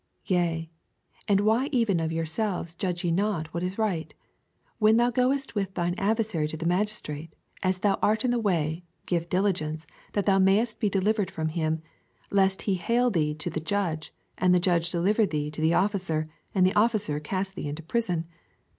57 0.23 0.43
Yea, 0.55 0.69
and 1.27 1.39
why 1.41 1.69
even 1.71 1.99
of 1.99 2.11
yourselves 2.11 2.75
judgeye 2.75 3.13
not 3.13 3.53
what 3.53 3.61
is 3.61 3.77
right 3.77 4.15
58 4.15 4.17
When 4.79 4.97
thou 4.97 5.11
goest 5.11 5.53
with 5.53 5.75
thine 5.75 5.93
adversary 5.99 6.47
to 6.47 6.57
the 6.57 6.65
magistrate, 6.65 7.35
as 7.61 7.77
thou 7.77 7.99
art 8.01 8.25
in 8.25 8.31
the 8.31 8.39
way, 8.39 8.83
give 9.05 9.29
diligence 9.29 9.85
that 10.13 10.25
thou 10.25 10.39
mayest 10.39 10.79
be 10.79 10.89
delivered 10.89 11.27
ft 11.27 11.37
om 11.37 11.49
him; 11.49 11.83
lest 12.31 12.63
he 12.63 12.73
hale 12.73 13.11
thee 13.11 13.35
to 13.35 13.51
the 13.51 13.59
judge, 13.59 14.11
and 14.39 14.55
the 14.55 14.59
judge 14.59 14.89
deliver 14.89 15.23
thee 15.27 15.51
to 15.51 15.61
the 15.61 15.75
officer, 15.75 16.27
and 16.55 16.65
the 16.65 16.73
officer 16.73 17.19
cast 17.19 17.53
thee 17.53 17.67
into 17.69 17.83
prison. 17.83 18.25